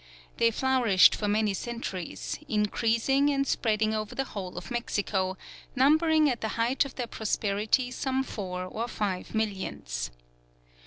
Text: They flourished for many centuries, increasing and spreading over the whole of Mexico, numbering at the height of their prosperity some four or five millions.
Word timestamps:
They 0.37 0.49
flourished 0.49 1.13
for 1.15 1.27
many 1.27 1.53
centuries, 1.53 2.39
increasing 2.49 3.29
and 3.29 3.45
spreading 3.45 3.93
over 3.93 4.15
the 4.15 4.23
whole 4.23 4.57
of 4.57 4.71
Mexico, 4.71 5.37
numbering 5.75 6.27
at 6.27 6.41
the 6.41 6.47
height 6.57 6.85
of 6.85 6.95
their 6.95 7.05
prosperity 7.05 7.91
some 7.91 8.23
four 8.23 8.65
or 8.65 8.87
five 8.87 9.35
millions. 9.35 10.09